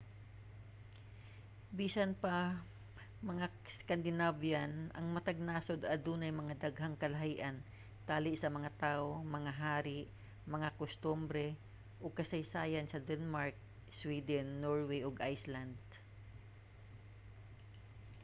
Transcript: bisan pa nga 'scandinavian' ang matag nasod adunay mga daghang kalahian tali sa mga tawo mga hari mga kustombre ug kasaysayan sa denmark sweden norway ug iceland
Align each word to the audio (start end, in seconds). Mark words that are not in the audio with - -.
bisan 1.79 2.11
pa 2.23 2.37
nga 3.37 3.47
'scandinavian' 3.79 4.77
ang 4.97 5.05
matag 5.15 5.39
nasod 5.47 5.81
adunay 5.95 6.31
mga 6.41 6.55
daghang 6.63 6.95
kalahian 7.01 7.55
tali 8.07 8.31
sa 8.37 8.49
mga 8.57 8.69
tawo 8.83 9.09
mga 9.35 9.51
hari 9.63 9.99
mga 10.53 10.69
kustombre 10.81 11.47
ug 12.03 12.17
kasaysayan 12.19 12.87
sa 12.89 13.03
denmark 13.09 13.55
sweden 14.01 14.47
norway 14.65 15.01
ug 15.07 15.23
iceland 15.33 15.77